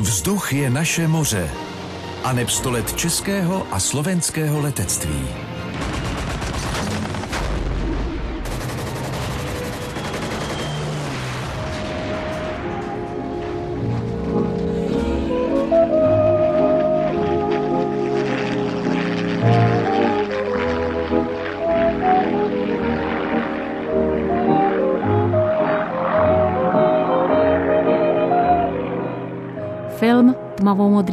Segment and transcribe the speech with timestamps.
[0.00, 1.50] Vzduch je naše moře.
[2.24, 5.47] A neb let českého a slovenského letectví.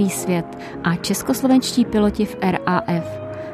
[0.06, 0.46] Tmavomodrý svět
[0.84, 3.06] a českoslovenští piloti v RAF.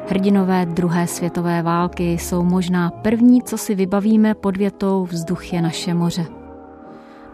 [0.08, 5.94] Hrdinové druhé světové války jsou možná první, co si vybavíme pod větou vzduch je naše
[5.94, 6.26] moře.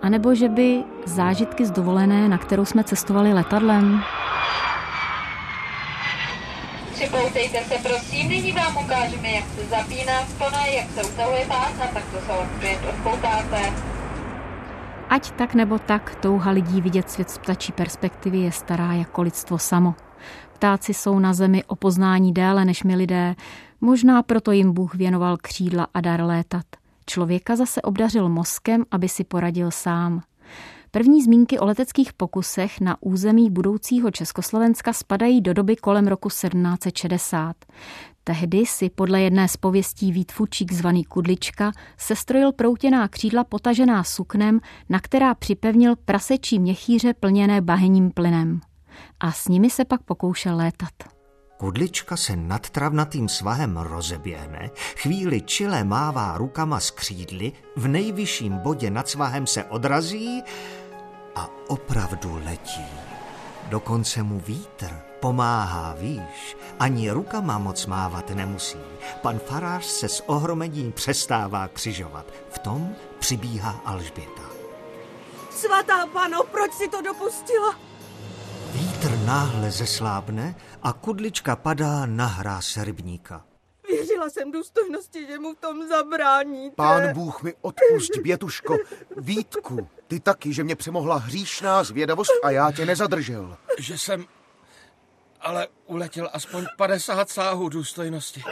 [0.02, 4.02] A nebo že by zážitky z dovolené, na kterou jsme cestovali letadlem,
[6.94, 12.04] Připoutejte se prosím, nyní vám ukážeme, jak se zapíná spona, jak se utahuje pásna, tak
[12.04, 13.72] to se opět odpoutáte.
[15.10, 19.58] Ať tak nebo tak, touha lidí vidět svět z ptačí perspektivy je stará jako lidstvo
[19.58, 19.94] samo.
[20.52, 23.34] Ptáci jsou na zemi o poznání déle než my lidé,
[23.80, 26.64] možná proto jim Bůh věnoval křídla a dar létat.
[27.06, 30.22] Člověka zase obdařil mozkem, aby si poradil sám.
[30.90, 37.56] První zmínky o leteckých pokusech na území budoucího Československa spadají do doby kolem roku 1760.
[38.28, 45.00] Tehdy si podle jedné z pověstí Vítfučík zvaný Kudlička sestrojil proutěná křídla potažená suknem, na
[45.00, 48.60] která připevnil prasečí měchýře plněné bahením plynem.
[49.20, 50.90] A s nimi se pak pokoušel létat.
[51.56, 58.90] Kudlička se nad travnatým svahem rozeběhne, chvíli čile mává rukama z křídly, v nejvyšším bodě
[58.90, 60.42] nad svahem se odrazí
[61.34, 62.84] a opravdu letí.
[63.68, 68.78] Dokonce mu vítr pomáhá, víš, ani rukama moc mávat nemusí.
[69.22, 72.26] Pan farář se s ohromením přestává křižovat.
[72.50, 74.42] V tom přibíhá Alžběta.
[75.50, 77.78] Svatá pano, proč si to dopustila?
[78.72, 83.44] Vítr náhle zeslábne a kudlička padá na hráz rybníka.
[83.88, 86.74] Věřila jsem důstojnosti, že mu v tom zabráníte.
[86.76, 88.76] Pán Bůh mi odpust, Bětuško.
[89.16, 93.56] Vítku, ty taky, že mě přemohla hříšná zvědavost a já tě nezadržel.
[93.78, 94.24] Že jsem
[95.40, 98.42] ale uletěl aspoň 50 sáhů důstojnosti.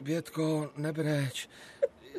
[0.00, 1.48] Bětko, nebreč.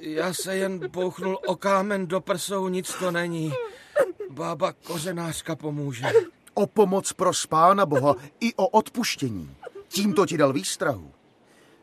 [0.02, 3.54] Já se jen bouchnul o kámen do prsou, nic to není.
[4.30, 6.06] Bába kořenářka pomůže.
[6.54, 9.56] O pomoc pro spána Boha i o odpuštění.
[9.88, 11.12] Tímto ti dal výstrahu.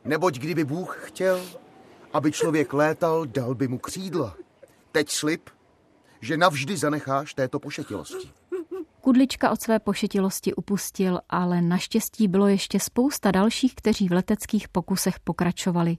[0.05, 1.47] Neboť kdyby Bůh chtěl,
[2.12, 4.37] aby člověk létal, dal by mu křídla.
[4.93, 5.51] Teď slib,
[6.21, 8.31] že navždy zanecháš této pošetilosti.
[9.04, 15.20] Kudlička od své pošetilosti upustil, ale naštěstí bylo ještě spousta dalších, kteří v leteckých pokusech
[15.20, 15.97] pokračovali.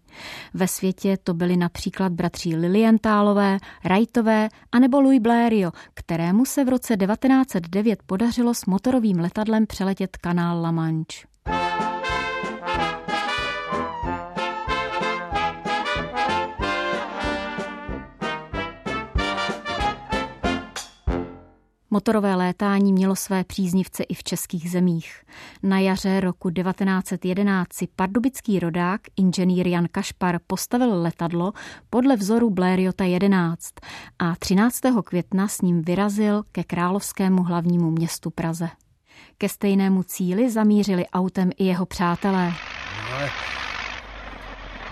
[0.53, 6.97] Ve světě to byli například bratři Lilientálové, Wrightové anebo Louis Blériot, kterému se v roce
[6.97, 11.27] 1909 podařilo s motorovým letadlem přeletět kanál La Manche.
[21.91, 25.23] Motorové létání mělo své příznivce i v českých zemích.
[25.63, 31.53] Na jaře roku 1911 si pardubický rodák, inženýr Jan Kašpar, postavil letadlo
[31.89, 33.73] podle vzoru Blériota 11
[34.19, 34.79] a 13.
[35.05, 38.69] května s ním vyrazil ke královskému hlavnímu městu Praze.
[39.37, 42.53] Ke stejnému cíli zamířili autem i jeho přátelé.
[43.13, 43.29] Ale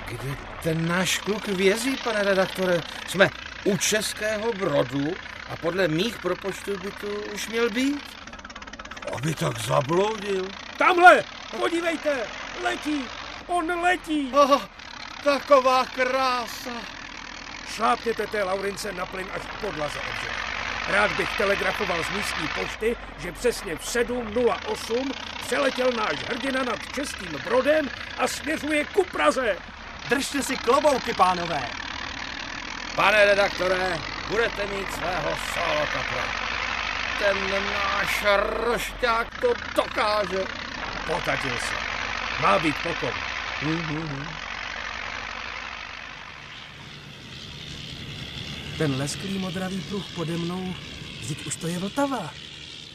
[0.08, 2.82] kdy ten náš kluk vězí, pane redaktore?
[3.08, 3.30] Jsme
[3.66, 5.12] u Českého Brodu
[5.54, 8.02] a podle mých propočtů by to už měl být.
[9.16, 10.48] Aby tak zabloudil.
[10.78, 11.24] Tamhle,
[11.60, 12.18] podívejte,
[12.64, 13.06] letí,
[13.48, 14.32] on letí.
[14.34, 14.62] Oh,
[15.24, 16.72] taková krása.
[17.76, 20.28] Šlápněte té Laurince na plyn až k podlaze obře.
[20.88, 25.12] Rád bych telegrafoval z místní pošty, že přesně v 7.08
[25.46, 29.58] přeletěl náš hrdina nad Českým Brodem a směřuje ku Praze.
[30.10, 31.70] Držte si klobouky, pánové.
[32.96, 34.00] Pane redaktore,
[34.34, 36.26] budete mít svého solo kapla.
[37.20, 38.26] Ten náš
[38.66, 40.42] rošťák to dokáže.
[41.08, 41.76] Potatil se.
[42.42, 43.14] Má být pokoj.
[43.62, 44.28] Mm-hmm.
[48.78, 50.74] Ten lesklý modravý pruh pode mnou,
[51.22, 52.34] vždyť už to je Vltava.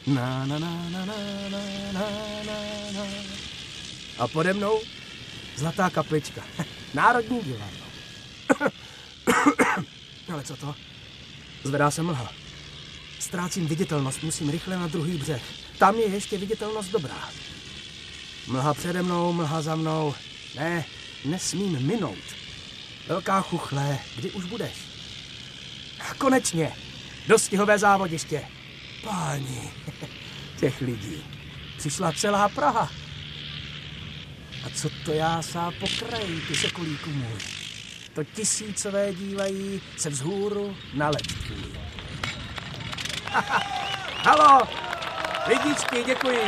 [0.07, 1.15] Na, na, na, na, na,
[1.49, 1.63] na,
[1.95, 2.05] na,
[2.43, 2.57] na,
[2.91, 3.03] na.
[4.19, 4.81] A pode mnou
[5.55, 6.43] zlatá kaplička.
[6.93, 7.85] Národní divadlo.
[10.33, 10.88] Ale co to?
[11.63, 12.31] Zvedá se mlha.
[13.19, 15.43] Ztrácím viditelnost, musím rychle na druhý břeh.
[15.77, 17.29] Tam je ještě viditelnost dobrá.
[18.47, 20.15] Mlha přede mnou, mlha za mnou.
[20.55, 20.85] Ne,
[21.25, 22.17] nesmím minout.
[23.07, 24.73] Velká chuchle, kdy už budeš?
[25.99, 26.75] A konečně,
[27.27, 28.47] dostihové závodiště.
[29.03, 29.71] Páni,
[30.59, 31.23] těch lidí.
[31.77, 32.91] Přišla celá Praha.
[34.65, 37.58] A co to já sá po kraji, ty sokolíku můj?
[38.19, 41.73] To tisícové dívají se vzhůru na let tvůj.
[44.23, 44.67] Halo!
[45.47, 46.39] Lidičky, děkuji.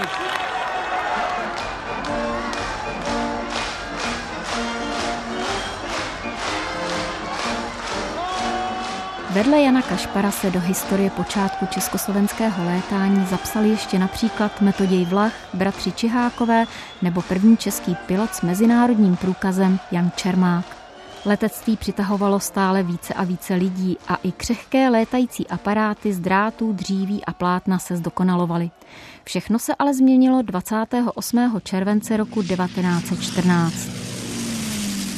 [9.29, 15.91] Vedle Jana Kašpara se do historie počátku československého létání zapsal ještě například Metoděj Vlach, bratři
[15.91, 16.65] Čihákové
[17.01, 20.80] nebo první český pilot s mezinárodním průkazem Jan Čermák.
[21.25, 27.25] Letectví přitahovalo stále více a více lidí a i křehké létající aparáty z drátů, dříví
[27.25, 28.71] a plátna se zdokonalovaly.
[29.23, 31.59] Všechno se ale změnilo 28.
[31.63, 33.73] července roku 1914.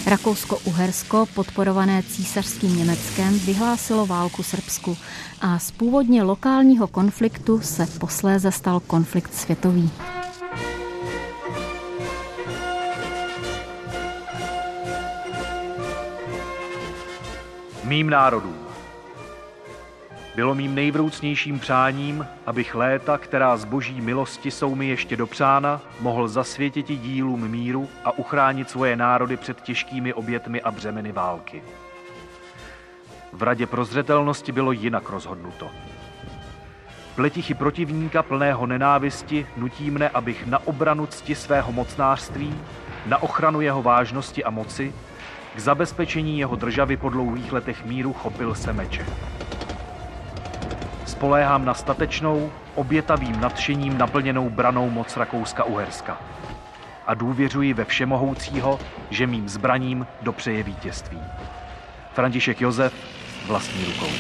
[0.05, 4.97] Rakousko-Uhersko, podporované císařským Německem, vyhlásilo válku Srbsku
[5.41, 9.91] a z původně lokálního konfliktu se posléze stal konflikt světový.
[17.94, 18.68] Mým národům.
[20.36, 26.28] Bylo mým nejvroucnějším přáním, abych léta, která z boží milosti jsou mi ještě dopřána, mohl
[26.28, 31.63] zasvětit dílům míru a uchránit svoje národy před těžkými obětmi a břemeny války.
[33.34, 35.69] V radě prozřetelnosti bylo jinak rozhodnuto.
[37.16, 42.56] Pletichy protivníka plného nenávisti nutí mne, abych na obranu cti svého mocnářství,
[43.06, 44.94] na ochranu jeho vážnosti a moci,
[45.55, 49.05] k zabezpečení jeho državy po dlouhých letech míru chopil se meče.
[51.05, 56.17] Spoléhám na statečnou, obětavým nadšením naplněnou branou moc Rakouska-Uherska.
[57.07, 58.79] A důvěřuji ve všemohoucího,
[59.09, 61.19] že mým zbraním dopřeje vítězství.
[62.13, 62.94] František Josef
[63.47, 64.11] vlastní rukou.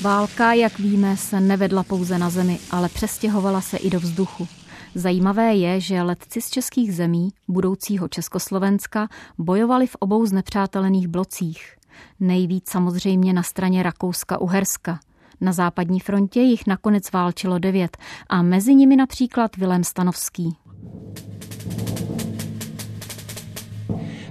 [0.00, 4.48] Válka, jak víme, se nevedla pouze na zemi, ale přestěhovala se i do vzduchu.
[4.94, 9.08] Zajímavé je, že letci z českých zemí, budoucího Československa,
[9.38, 11.76] bojovali v obou znepřátelených blocích.
[12.20, 14.98] Nejvíc samozřejmě na straně Rakouska-Uherska.
[15.40, 17.96] Na západní frontě jich nakonec válčilo devět
[18.28, 20.56] a mezi nimi například Vilém Stanovský.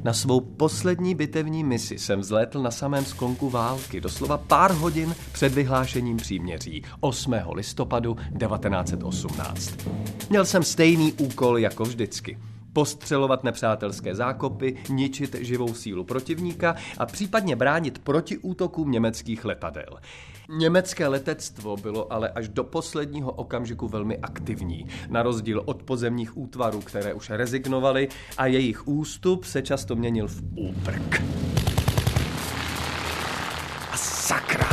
[0.04, 5.54] Na svou poslední bitevní misi jsem vzlétl na samém sklonku války, doslova pár hodin před
[5.54, 7.36] vyhlášením příměří 8.
[7.54, 9.74] listopadu 1918.
[10.30, 12.38] Měl jsem stejný úkol jako vždycky–
[12.74, 20.00] postřelovat nepřátelské zákopy, ničit živou sílu protivníka a případně bránit proti útokům německých letadel.
[20.50, 26.81] Německé letectvo bylo ale až do posledního okamžiku velmi aktivní, na rozdíl od pozemních útvarů,
[26.81, 28.07] které už rezignovaly
[28.38, 31.24] a jejich ústup se často měnil v úprk.
[33.92, 34.69] A sakra!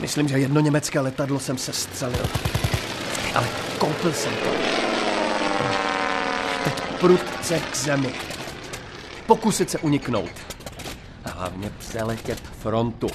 [0.00, 2.26] Myslím, že jedno německé letadlo jsem se střelil.
[3.34, 3.48] Ale
[3.78, 4.82] koupil jsem to
[7.02, 8.12] prudce k zemi.
[9.26, 10.30] Pokusit se uniknout.
[11.24, 13.06] A hlavně přeletět frontu.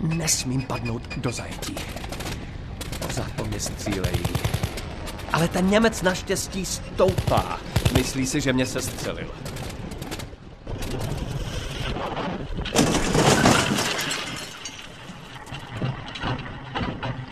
[0.00, 1.74] Nesmím padnout do zajetí.
[3.10, 4.22] Za to mě střílejí.
[5.32, 7.60] Ale ten Němec naštěstí stoupá.
[7.94, 9.30] Myslí si, že mě se střelil.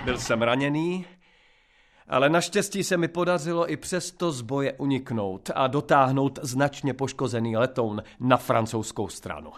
[0.05, 1.06] Byl jsem raněný,
[2.09, 8.02] ale naštěstí se mi podařilo i přesto z boje uniknout a dotáhnout značně poškozený letoun
[8.21, 9.52] na francouzskou stranu.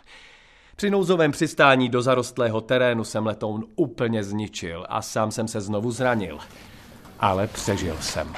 [0.81, 5.91] Při nouzovém přistání do zarostlého terénu jsem letoun úplně zničil a sám jsem se znovu
[5.91, 6.39] zranil.
[7.19, 8.35] Ale přežil jsem.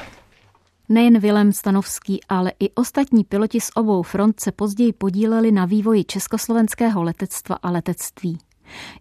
[0.88, 6.04] Nejen Vilém Stanovský, ale i ostatní piloti z obou front se později podíleli na vývoji
[6.04, 8.38] československého letectva a letectví.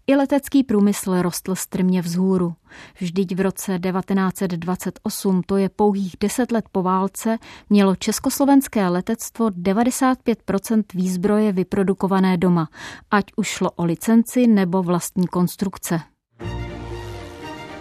[0.08, 2.54] I letecký průmysl rostl strmě vzhůru.
[3.00, 7.38] Vždyť v roce 1928, to je pouhých deset let po válce,
[7.70, 12.70] mělo československé letectvo 95% výzbroje vyprodukované doma,
[13.12, 16.00] ať už šlo o licenci nebo vlastní konstrukce.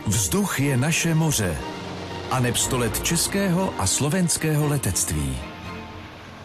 [0.06, 1.56] Vzduch je naše moře
[2.30, 5.36] a nepstolet českého a slovenského letectví.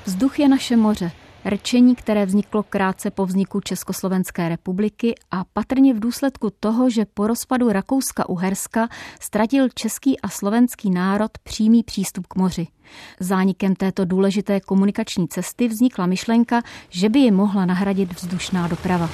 [0.05, 1.11] Vzduch je naše moře–
[1.49, 7.27] Rčení, které vzniklo krátce po vzniku Československé republiky a patrně v důsledku toho, že po
[7.27, 8.87] rozpadu Rakouska-Uherska
[9.21, 12.67] ztratil český a slovenský národ přímý přístup k moři.
[13.19, 19.09] Zánikem této důležité komunikační cesty vznikla myšlenka, že by ji mohla nahradit vzdušná doprava.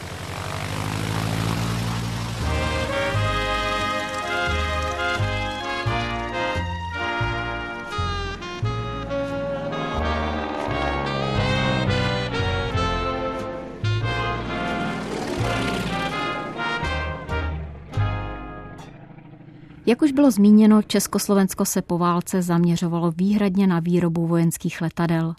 [19.91, 25.33] Jak už bylo zmíněno, Československo se po válce zaměřovalo výhradně na výrobu vojenských letadel.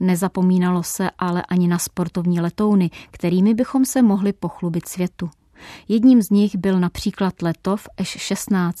[0.00, 5.30] Nezapomínalo se ale ani na sportovní letouny, kterými bychom se mohli pochlubit světu.
[5.88, 8.72] Jedním z nich byl například letov Š-16,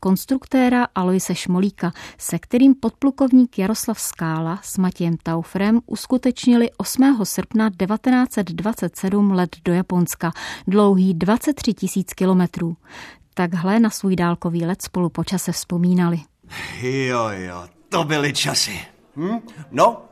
[0.00, 7.20] konstruktéra Aloise Šmolíka, se kterým podplukovník Jaroslav Skála s Matějem Taufrem uskutečnili 8.
[7.22, 10.32] srpna 1927 let do Japonska,
[10.66, 12.76] dlouhý 23 tisíc kilometrů.
[13.38, 16.20] Takhle na svůj dálkový let spolu po čase vzpomínali.
[16.80, 18.80] Jo, jo, to byly časy.
[19.16, 19.38] Hm?
[19.70, 20.02] No,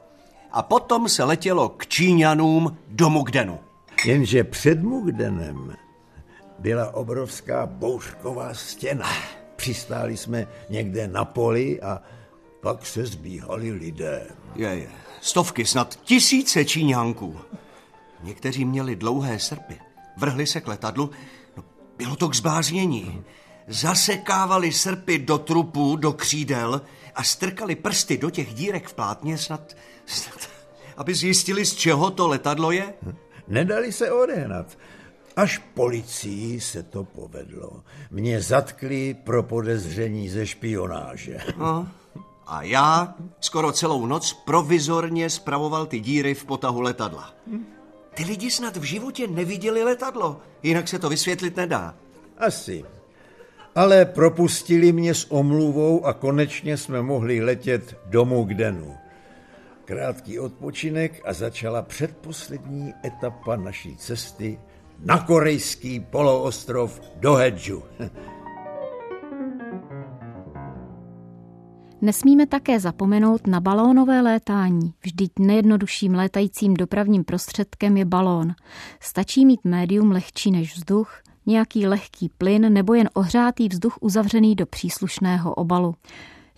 [0.52, 3.58] a potom se letělo k Číňanům do Mugdenu.
[4.04, 5.76] Jenže před Mugdenem
[6.58, 9.08] byla obrovská bouřková stěna.
[9.56, 12.02] Přistáli jsme někde na poli a
[12.60, 14.26] pak se zbíhali lidé.
[14.54, 14.88] Je, je.
[15.20, 17.36] Stovky, snad tisíce Číňánků.
[18.22, 19.80] Někteří měli dlouhé srpy.
[20.16, 21.10] Vrhli se k letadlu.
[21.98, 23.24] Bylo to k zbáznění.
[23.68, 26.82] Zasekávali srpy do trupů, do křídel
[27.14, 30.48] a strkali prsty do těch dírek v plátně snad, snad
[30.96, 32.94] aby zjistili, z čeho to letadlo je.
[33.48, 34.78] Nedali se odehnat.
[35.36, 37.82] Až policii se to povedlo.
[38.10, 41.38] Mě zatkli pro podezření ze špionáže.
[41.56, 41.88] No.
[42.46, 47.34] A já skoro celou noc provizorně spravoval ty díry v potahu letadla.
[48.14, 51.94] Ty lidi snad v životě neviděli letadlo, jinak se to vysvětlit nedá.
[52.38, 52.85] Asi.
[53.75, 58.97] Ale propustili mě s omluvou a konečně jsme mohli letět domů k denu.
[59.85, 64.59] Krátký odpočinek a začala předposlední etapa naší cesty
[64.99, 67.83] na korejský poloostrov do Hedžu.
[72.04, 74.94] Nesmíme také zapomenout na balónové létání.
[75.02, 78.54] Vždyť nejjednodušším létajícím dopravním prostředkem je balón.
[79.00, 84.66] Stačí mít médium lehčí než vzduch, nějaký lehký plyn nebo jen ohřátý vzduch uzavřený do
[84.66, 85.94] příslušného obalu.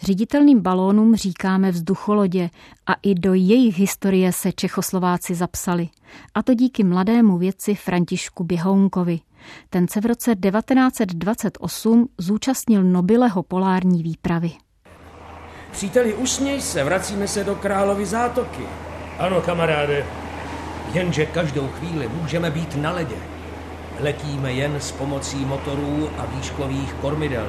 [0.01, 2.51] Ředitelným balónům říkáme vzducholodě
[2.87, 5.89] a i do jejich historie se Čechoslováci zapsali.
[6.35, 9.21] A to díky mladému vědci Františku Běhounkovi.
[9.71, 14.53] Ten se v roce 1928 zúčastnil Nobileho polární výpravy.
[15.77, 18.63] Příteli, usměj se, vracíme se do Královy zátoky.
[19.19, 20.07] Ano, kamaráde,
[20.93, 23.17] jenže každou chvíli můžeme být na ledě.
[24.01, 27.47] Letíme jen s pomocí motorů a výškových kormidel.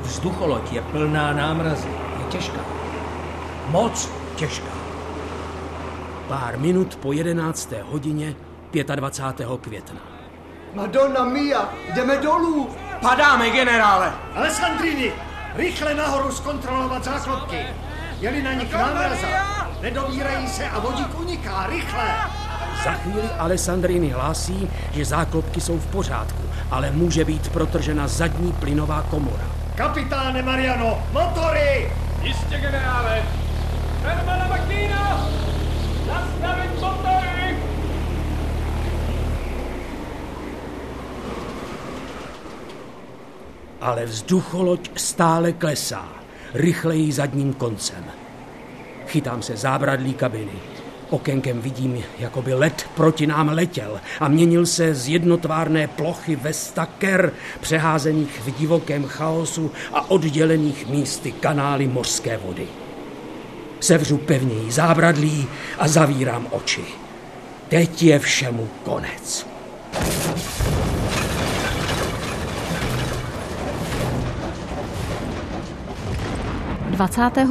[0.00, 1.88] Vzducholoď je plná námrazy.
[2.18, 2.60] Je těžká.
[3.68, 4.72] Moc těžká.
[6.28, 7.72] Pár minut po 11.
[7.82, 8.34] hodině
[8.94, 9.48] 25.
[9.60, 10.00] května.
[10.74, 12.68] Madonna mia, jdeme dolů.
[13.00, 14.12] Padáme, generále.
[14.34, 15.12] Alessandrini,
[15.56, 17.66] rychle nahoru zkontrolovat záklopky.
[18.20, 19.26] Jeli na nich námraza.
[19.82, 22.14] Nedovírají se a vodík uniká, rychle.
[22.84, 29.02] Za chvíli Alessandrini hlásí, že záklopky jsou v pořádku, ale může být protržena zadní plynová
[29.10, 29.44] komora.
[29.74, 31.92] Kapitáne Mariano, motory!
[32.22, 33.22] Jistě, generále.
[34.02, 35.26] Hermana Makína!
[36.06, 37.05] Nastavit motory!
[43.86, 46.08] Ale vzducholoď stále klesá,
[46.54, 48.04] rychleji zadním koncem.
[49.06, 50.58] Chytám se zábradlí kabiny.
[51.10, 56.52] Okenkem vidím, jako by let proti nám letěl a měnil se z jednotvárné plochy ve
[56.52, 62.66] staker, přeházených v divokém chaosu a oddělených místy kanály mořské vody.
[63.80, 65.46] Sevřu pevněji zábradlí
[65.78, 66.84] a zavírám oči.
[67.68, 69.46] Teď je všemu konec.
[76.96, 77.48] 25.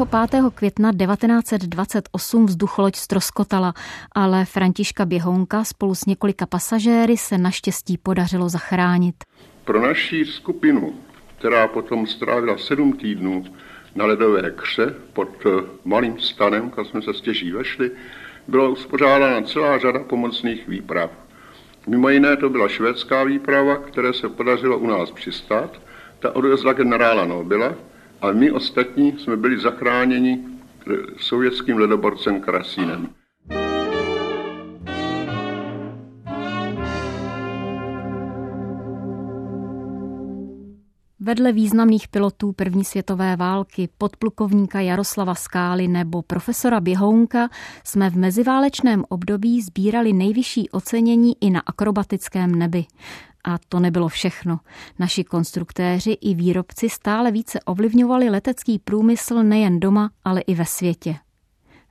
[0.56, 3.74] května 1928 vzducholoď stroskotala,
[4.16, 9.16] ale Františka Běhounka spolu s několika pasažéry se naštěstí podařilo zachránit.
[9.66, 10.94] Pro naší skupinu,
[11.38, 13.46] která potom strávila sedm týdnů
[13.96, 15.50] na ledové kře pod eh,
[15.84, 17.92] malým stanem, kam jsme se stěží vešli,
[18.48, 21.12] byla uspořádána celá řada pomocných výprav.
[21.88, 25.82] Mimo jiné to byla švédská výprava, které se podařilo u nás přistát.
[26.20, 27.76] Ta odvezla generála Nobila,
[28.26, 30.46] ale my ostatní jsme byli zachráněni
[31.18, 33.10] sovětským ledoborcem Krasínem.
[41.26, 47.50] Vedle významných pilotů první světové války, podplukovníka Jaroslava Skály nebo profesora Běhounka
[47.84, 52.86] jsme v meziválečném období sbírali nejvyšší ocenění i na akrobatickém nebi.
[53.44, 54.60] A to nebylo všechno.
[55.00, 61.16] Naši konstruktéři i výrobci stále více ovlivňovali letecký průmysl nejen doma, ale i ve světě.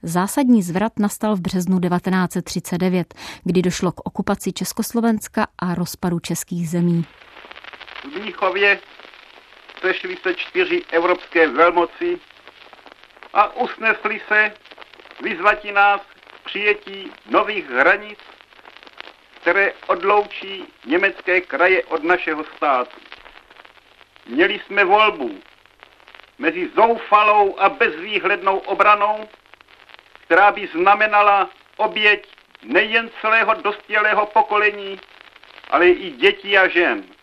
[0.02, 3.14] Zásadní zvrat nastal v březnu 1939,
[3.44, 7.04] kdy došlo k okupaci Československa a rozpadu českých zemí.
[8.12, 8.78] V Míchově
[9.84, 12.20] sešly se čtyři evropské velmoci
[13.34, 14.54] a usnesli se
[15.20, 18.18] vyzvati nás k přijetí nových hranic,
[19.40, 23.00] které odloučí německé kraje od našeho státu.
[24.26, 25.40] Měli jsme volbu
[26.38, 29.28] mezi zoufalou a bezvýhlednou obranou,
[30.24, 32.28] která by znamenala oběť
[32.62, 35.00] nejen celého dospělého pokolení,
[35.70, 37.13] ale i dětí a žen.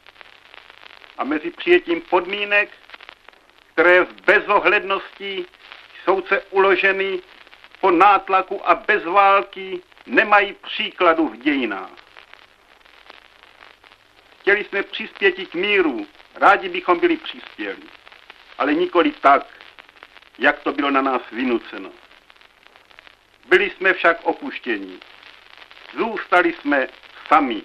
[1.18, 2.70] A mezi přijetím podmínek,
[3.74, 5.46] které v bezohlednosti
[6.04, 7.20] jsou se uloženy
[7.80, 11.92] po nátlaku a bez války, nemají příkladu v dějinách.
[14.42, 17.82] Chtěli jsme přispět k míru, rádi bychom byli přispěli,
[18.58, 19.48] ale nikoli tak,
[20.40, 21.92] jak to bylo na nás vynuceno.
[23.46, 25.00] Byli jsme však opuštěni.
[25.98, 26.88] Zůstali jsme
[27.28, 27.62] sami.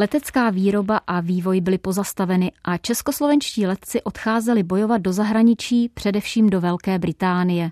[0.00, 6.60] Letecká výroba a vývoj byly pozastaveny a českoslovenští letci odcházeli bojovat do zahraničí, především do
[6.60, 7.70] Velké Británie.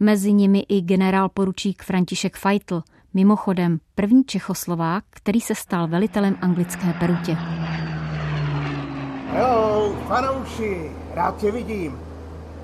[0.00, 2.82] Mezi nimi i generál poručík František Feitl,
[3.14, 7.36] mimochodem první Čechoslovák, který se stal velitelem anglické perutě.
[9.30, 11.98] Hello, fanouši, rád tě vidím.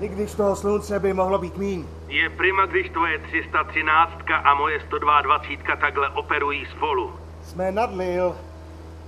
[0.01, 1.85] I když toho slunce by mohlo být míň.
[2.07, 4.11] Je prima, když tvoje 313
[4.43, 7.11] a moje 122 takhle operují spolu.
[7.43, 7.91] Jsme nad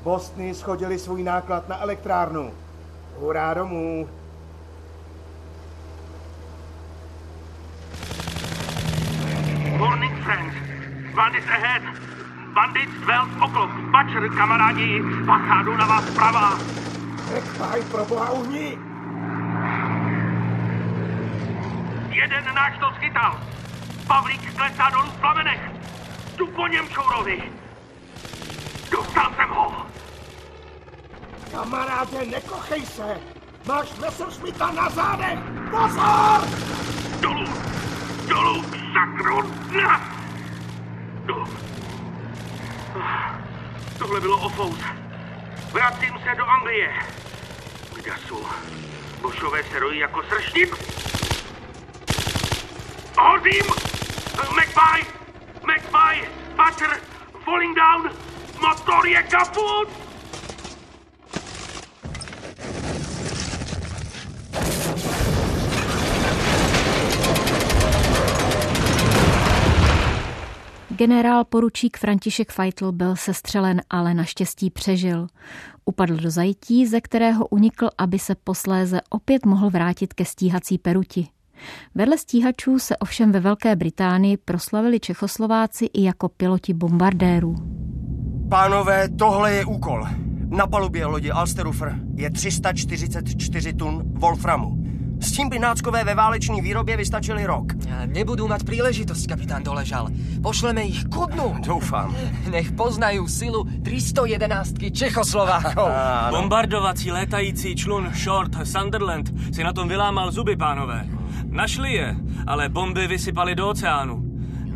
[0.06, 0.16] Lille.
[0.16, 2.54] Bostony schodili svůj náklad na elektrárnu.
[3.20, 4.10] Hurá domů.
[9.78, 10.56] Morning, friends.
[11.16, 11.82] Bandits ahead.
[12.54, 13.72] Bandits 12 o'clock.
[13.72, 16.58] Butcher, kamarádi, bacha, jdu na vás pravá.
[17.34, 18.78] Nekpaj, pro boha uhni.
[22.10, 23.40] Jeden náš to schytal.
[24.08, 25.62] Pavlík klesá dolů v plamenech.
[26.38, 27.44] Jdu po něm, čourovi.
[28.92, 29.65] Dostal jsem ho.
[31.56, 33.20] Kamaráde, nekochej se.
[33.66, 35.40] Máš Messerschmitta na zádech.
[35.72, 36.42] Pozor!
[37.20, 37.48] Dolů!
[38.27, 39.42] Dolů, sakru!
[39.72, 41.48] No.
[43.98, 44.79] Tohle bylo ofous.
[45.72, 46.94] Vracím se do Anglie.
[47.94, 48.46] Kde jsou?
[49.22, 50.70] Bošové se rojí jako srštit.
[53.18, 53.66] Hodím!
[54.51, 55.06] McPie!
[55.64, 56.29] McPie!
[56.56, 57.00] Butcher!
[57.46, 58.12] Falling down!
[58.62, 60.04] Motor je kaput!
[70.98, 75.27] Generál poručík František Feitl byl sestřelen, ale naštěstí přežil.
[75.86, 81.27] Upadl do zajetí, ze kterého unikl, aby se posléze opět mohl vrátit ke stíhací peruti.
[81.96, 87.55] Vedle stíhačů se ovšem ve Velké Británii proslavili Čechoslováci i jako piloti bombardérů.
[88.50, 90.05] Pánové, tohle je úkol.
[90.50, 94.84] Na palubě lodi Alsterufer je 344 tun Wolframu.
[95.20, 97.74] S tím by náckové ve váleční výrobě vystačili rok.
[98.06, 100.08] Nebudú mať príležitosť, kapitán Doležal.
[100.44, 101.60] Pošleme ich ku dnu.
[101.66, 102.16] Doufám.
[102.51, 105.90] Nech poznajú silu 311 Čechoslovákov.
[106.36, 111.08] Bombardovací létající člun Short Sunderland si na tom vylámal zuby, pánové.
[111.50, 112.16] Našli je,
[112.48, 114.22] ale bomby vysypali do oceánu.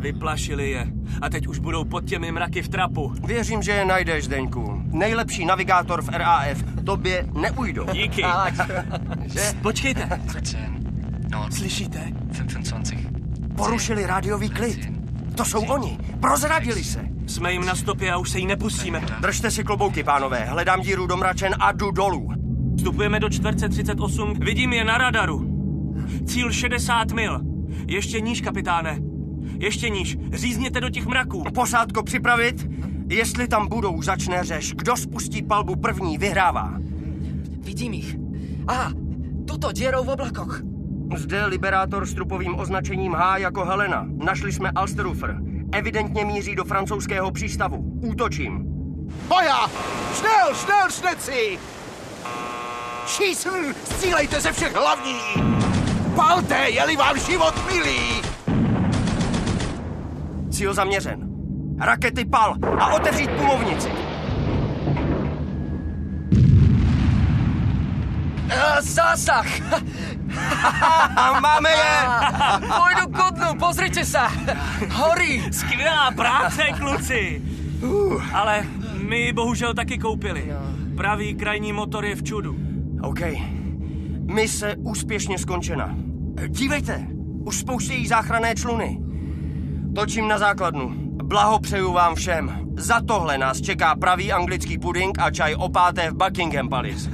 [0.00, 0.86] Vyplašili je
[1.22, 3.12] a teď už budou pod těmi mraky v trapu.
[3.26, 4.82] Věřím, že je najdeš, Deňku.
[4.92, 6.58] Nejlepší navigátor v RAF.
[6.90, 7.86] Tobě neujdou.
[7.92, 8.22] Díky.
[9.26, 9.52] že?
[9.62, 10.20] Počkejte.
[11.50, 12.12] Slyšíte?
[12.44, 12.98] 25.
[13.56, 14.88] Porušili rádiový klid.
[15.34, 15.98] To jsou oni.
[16.20, 17.00] Prozradili se.
[17.26, 19.02] Jsme jim na stopě a už se jí nepustíme.
[19.20, 20.44] Držte si klobouky, pánové.
[20.44, 22.30] Hledám díru do mračen a jdu dolů.
[22.76, 24.34] Vstupujeme do čtverce 38.
[24.40, 25.50] Vidím je na radaru.
[26.26, 27.40] Cíl 60 mil.
[27.86, 28.98] Ještě níž, kapitáne.
[29.58, 30.18] Ještě níž.
[30.32, 31.44] Řízněte do těch mraků.
[31.54, 32.68] Posádko připravit?
[33.10, 34.72] Jestli tam budou, začne řeš.
[34.72, 36.74] Kdo spustí palbu první, vyhrává.
[37.60, 38.16] Vidím ich.
[38.66, 38.92] Aha,
[39.46, 40.60] tuto dierou v oblakoch.
[41.16, 44.06] Zde liberátor s trupovým označením H jako Helena.
[44.24, 45.36] Našli jsme Alsterufer.
[45.72, 47.76] Evidentně míří do francouzského přístavu.
[48.02, 48.64] Útočím.
[49.28, 49.70] Boja!
[50.14, 51.58] Schnell, schnell, šneci!
[53.06, 53.74] Schießen!
[53.84, 55.20] Střílejte ze všech hlavní!
[56.14, 58.22] Palte, je-li vám život milý!
[60.50, 61.29] Cíl zaměřen.
[61.80, 63.88] Rakety pal a otevřít pumovnici.
[68.46, 69.46] Uh, zásah!
[71.40, 71.96] Máme je!
[72.68, 74.28] Pôjdu ku dnu, pozrite sa!
[74.92, 75.42] Horí!
[75.52, 77.42] Skvělá práce, kluci!
[78.34, 78.66] Ale
[79.08, 80.52] my bohužel taky koupili.
[80.96, 82.56] Pravý krajní motor je v čudu.
[83.02, 83.20] OK.
[84.34, 85.94] Mise úspěšně skončena.
[86.48, 87.06] Dívejte,
[87.44, 89.00] už spouštějí záchranné čluny.
[89.94, 91.09] Točím na základnu.
[91.30, 92.60] Blahopřeju vám všem.
[92.76, 97.06] Za tohle nás čeká pravý anglický puding a čaj opáté v Buckingham Palace.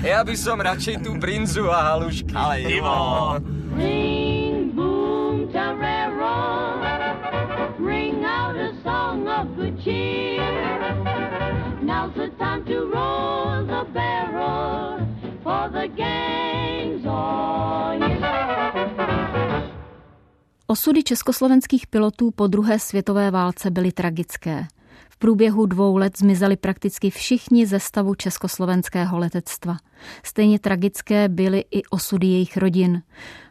[0.02, 2.32] Já bych som radšej tu brinzu a halušky.
[2.34, 3.36] Ale Ivo.
[3.76, 6.80] Ring, boom, tarero,
[7.84, 10.40] ring out a song of good cheer.
[11.84, 15.04] Now's the time to roll the barrel,
[15.44, 16.53] for the gang's
[20.74, 24.66] Osudy československých pilotů po druhé světové válce byly tragické.
[25.10, 29.76] V průběhu dvou let zmizeli prakticky všichni ze stavu československého letectva.
[30.22, 33.02] Stejně tragické byly i osudy jejich rodin.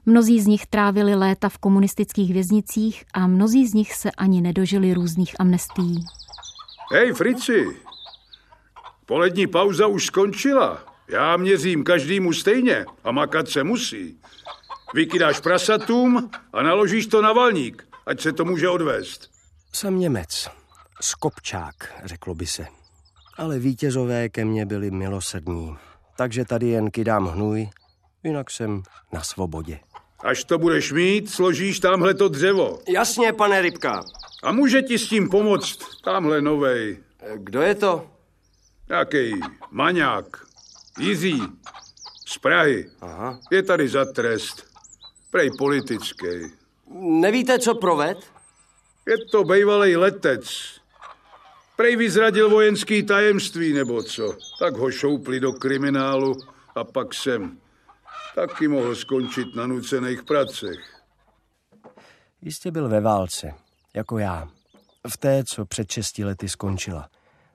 [0.06, 4.94] Mnozí z nich trávili léta v komunistických věznicích a mnozí z nich se ani nedožili
[4.94, 6.06] různých amnestií.
[6.94, 7.66] Hej, Frici,
[9.06, 10.84] polední pauza už skončila.
[11.10, 14.18] Já měřím každému stejně a makat se musí.
[14.94, 19.30] Vykydáš prasatům a naložíš to na valník, ať se to může odvést.
[19.74, 20.50] Jsem Němec.
[21.02, 22.68] Skopčák, řeklo by se.
[23.38, 25.78] Ale vítězové ke mně byli milosrdní.
[26.18, 27.70] Takže tady jen kydám hnůj,
[28.24, 29.80] jinak jsem na svobodě.
[30.24, 32.80] Až to budeš mít, složíš tamhle to dřevo.
[32.88, 34.04] Jasně, pane Rybka.
[34.44, 37.04] A může ti s tím pomoct tamhle novej.
[37.36, 38.08] Kdo je to?
[38.90, 39.40] Jaký
[39.72, 40.26] maňák.
[41.00, 41.42] Jiří.
[42.28, 42.90] Z Prahy.
[43.02, 43.40] Aha.
[43.52, 44.73] Je tady za trest.
[45.34, 46.54] Prej politický.
[47.00, 48.18] Nevíte, co proved?
[49.08, 50.46] Je to bejvalej letec.
[51.76, 54.38] Prej vyzradil vojenský tajemství, nebo co.
[54.60, 56.38] Tak ho šoupli do kriminálu
[56.76, 57.58] a pak jsem
[58.36, 60.80] taky mohl skončit na nucených pracech.
[62.42, 63.54] Jistě byl ve válce,
[63.94, 64.48] jako já.
[65.08, 67.10] V té, co před šesti lety skončila.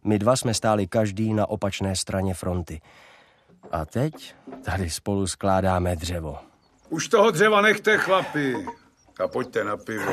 [0.04, 2.80] My dva jsme stáli každý na opačné straně fronty.
[3.70, 6.47] A teď tady spolu skládáme dřevo.
[6.88, 8.66] Už toho dřeva nechte, chlapi.
[9.24, 10.12] A pojďte na pivo.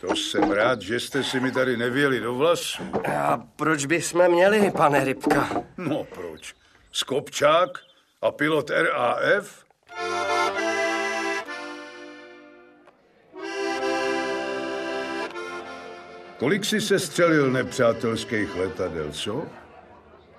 [0.00, 2.82] To jsem rád, že jste si mi tady nevěli do vlasu.
[3.16, 5.48] A proč bychom měli, pane Rybka?
[5.76, 6.54] No proč?
[6.92, 7.70] Skopčák
[8.22, 9.64] a pilot RAF?
[16.38, 19.46] Kolik si se střelil nepřátelských letadel, co?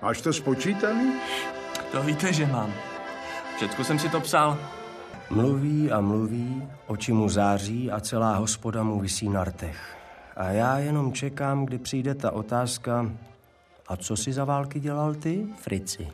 [0.02, 1.22] Máš to spočítaný?
[1.92, 2.74] To víte, že mám.
[3.56, 4.79] Všecko jsem si to psal.
[5.30, 9.98] Mluví a mluví, oči mu září a celá hospoda mu visí na rtech.
[10.36, 13.12] A já jenom čekám, kdy přijde ta otázka,
[13.88, 16.08] a co si za války dělal ty, Frici?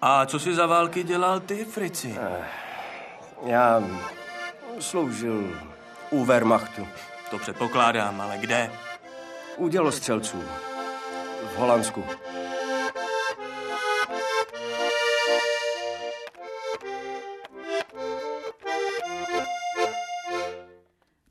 [0.00, 2.16] A co si za války dělal ty, Frici?
[3.46, 3.82] Já
[4.80, 5.44] sloužil
[6.10, 6.86] u Wehrmachtu.
[7.30, 8.70] To předpokládám, ale kde?
[9.56, 10.38] U dělostřelců.
[11.54, 12.04] V Holandsku.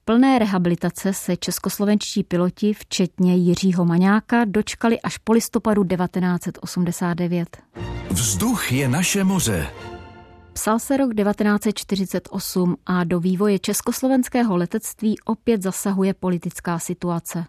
[0.05, 7.57] Plné rehabilitace se českoslovenští piloti, včetně Jiřího Maňáka, dočkali až po listopadu 1989.
[8.09, 9.67] Vzduch je naše moře.
[10.53, 17.45] Psal se rok 1948 a do vývoje československého letectví opět zasahuje politická situace.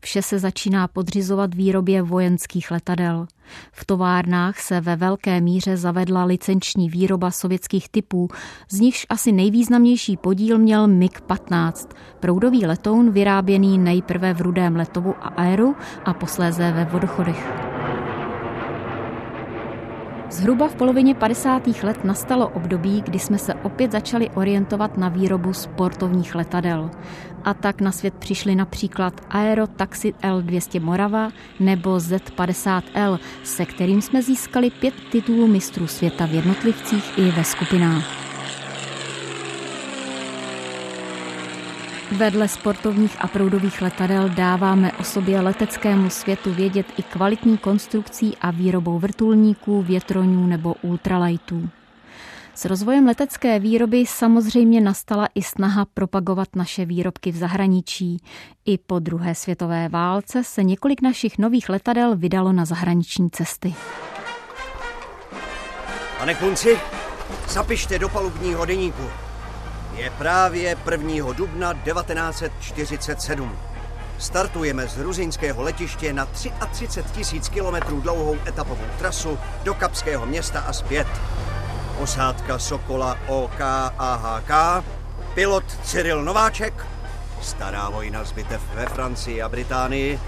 [0.00, 3.26] Vše se začíná podřizovat výrobě vojenských letadel.
[3.72, 8.28] V továrnách se ve velké míře zavedla licenční výroba sovětských typů,
[8.68, 11.88] z nichž asi nejvýznamnější podíl měl MiG-15,
[12.20, 17.69] proudový letoun vyráběný nejprve v Rudém letovu a Aeru a posléze ve Vodochodech.
[20.30, 21.66] Zhruba v polovině 50.
[21.82, 26.90] let nastalo období, kdy jsme se opět začali orientovat na výrobu sportovních letadel.
[27.44, 31.28] A tak na svět přišly například Aero Taxi L200 Morava
[31.60, 38.29] nebo Z50L, se kterým jsme získali pět titulů mistrů světa v jednotlivcích i ve skupinách.
[42.10, 48.50] Vedle sportovních a proudových letadel dáváme o sobě leteckému světu vědět i kvalitní konstrukcí a
[48.50, 51.68] výrobou vrtulníků, větroňů nebo ultralightů.
[52.54, 58.22] S rozvojem letecké výroby samozřejmě nastala i snaha propagovat naše výrobky v zahraničí.
[58.64, 63.74] I po druhé světové válce se několik našich nových letadel vydalo na zahraniční cesty.
[66.18, 66.78] Pane Kunci,
[67.48, 69.29] zapište do palubního deníku.
[70.00, 71.32] Je právě 1.
[71.32, 73.58] dubna 1947.
[74.18, 80.72] Startujeme z ruzinského letiště na 33 tisíc kilometrů dlouhou etapovou trasu do Kapského města a
[80.72, 81.06] zpět.
[81.98, 83.60] Posádka Sokola OK
[83.98, 84.84] AHK,
[85.34, 86.86] pilot Cyril Nováček,
[87.42, 90.20] stará vojna z bitev ve Francii a Británii,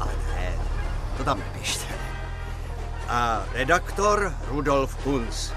[0.00, 0.52] ale ne,
[1.16, 1.94] to tam nepište.
[3.08, 5.52] A redaktor Rudolf Kunz.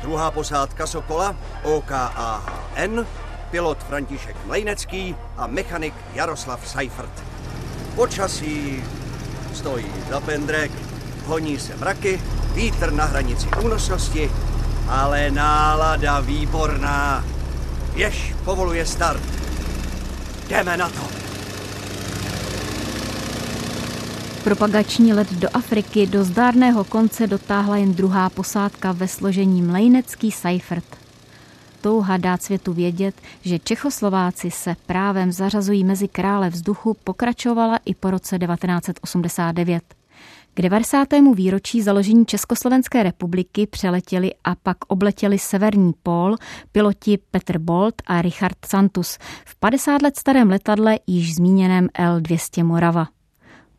[0.00, 3.06] Druhá posádka Sokola, OKAHN,
[3.50, 7.24] pilot František Mlejnecký a mechanik Jaroslav Seifert.
[7.94, 8.84] Počasí
[9.54, 10.70] stojí za pendrek,
[11.26, 12.20] honí se mraky,
[12.54, 14.30] vítr na hranici únosnosti,
[14.88, 17.24] ale nálada výborná.
[17.94, 19.22] Věž povoluje start.
[20.48, 21.25] Jdeme na to.
[24.46, 30.84] Propagační let do Afriky do zdárného konce dotáhla jen druhá posádka ve složení Mlejnecký Seifert.
[31.80, 38.10] Touha dát světu vědět, že Čechoslováci se právem zařazují mezi krále vzduchu, pokračovala i po
[38.10, 39.82] roce 1989.
[40.54, 41.08] K 90.
[41.34, 46.36] výročí založení Československé republiky přeletěli a pak obletěli severní pól
[46.72, 53.15] piloti Petr Bolt a Richard Santus v 50 let starém letadle již zmíněném L-200 Morava.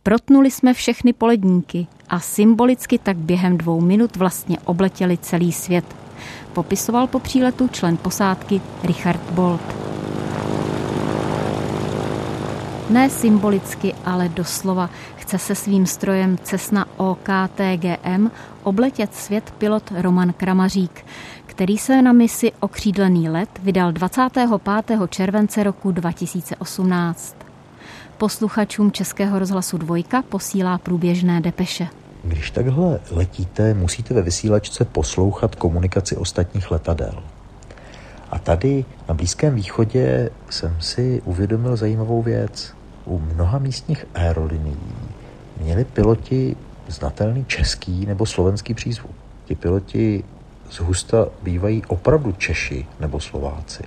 [0.08, 5.86] Protnuli jsme všechny poledníky a symbolicky tak během dvou minut vlastně obletěli celý svět.
[6.54, 9.62] Popisoval po příletu člen posádky Richard Bolt.
[12.89, 18.32] Ne symbolicky, ale doslova chce se svým strojem Cessna OKTGM
[18.63, 21.06] obletět svět pilot Roman Kramařík,
[21.46, 24.50] který se na misi Okřídlený let vydal 25.
[25.10, 27.47] července roku 2018.
[28.18, 31.88] Posluchačům Českého rozhlasu Dvojka posílá průběžné depeše.
[32.24, 37.24] Když takhle letíte, musíte ve vysílačce poslouchat komunikaci ostatních letadel.
[38.32, 42.74] A tady na Blízkém východě jsem si uvědomil zajímavou věc.
[43.06, 44.94] U mnoha místních aerolinií
[45.62, 46.56] měli piloti
[46.88, 49.16] znatelný český nebo slovenský přízvuk.
[49.46, 50.24] Ti piloti
[50.72, 53.84] zhusta bývají opravdu Češi nebo Slováci.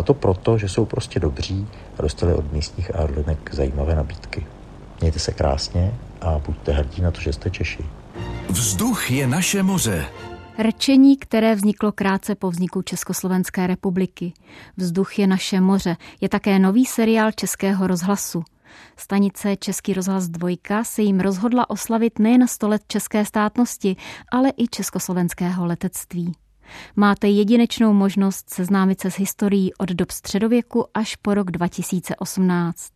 [0.00, 1.66] A to proto, že jsou prostě dobří
[1.98, 4.46] a dostali od místních aerolinek zajímavé nabídky.
[5.00, 7.84] Mějte se krásně a buďte hrdí na to, že jste Češi.
[8.48, 10.06] Vzduch je naše moře.
[10.62, 14.32] Rčení, které vzniklo krátce po vzniku Československé republiky.
[14.76, 18.42] Vzduch je naše moře je také nový seriál Českého rozhlasu.
[18.96, 23.96] Stanice Český rozhlas dvojka se jim rozhodla oslavit nejen 100 let české státnosti,
[24.32, 26.32] ale i československého letectví.
[26.96, 32.92] Máte jedinečnou možnost seznámit se s historií od dob středověku až po rok 2018.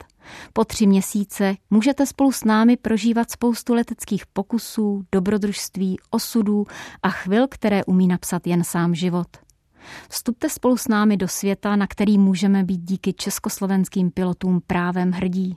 [0.52, 6.66] Po tři měsíce můžete spolu s námi prožívat spoustu leteckých pokusů, dobrodružství, osudů
[7.02, 9.28] a chvil, které umí napsat jen sám život.
[10.08, 15.56] Vstupte spolu s námi do světa, na který můžeme být díky československým pilotům právem hrdí.